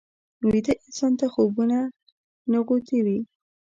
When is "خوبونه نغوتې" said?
1.33-2.97